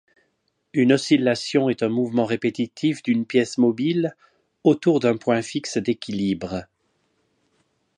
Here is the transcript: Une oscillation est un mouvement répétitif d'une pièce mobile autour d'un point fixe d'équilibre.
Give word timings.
Une 0.73 0.93
oscillation 0.93 1.69
est 1.69 1.83
un 1.83 1.87
mouvement 1.87 2.25
répétitif 2.25 3.03
d'une 3.03 3.27
pièce 3.27 3.59
mobile 3.59 4.15
autour 4.63 4.99
d'un 4.99 5.15
point 5.15 5.43
fixe 5.43 5.77
d'équilibre. 5.77 6.63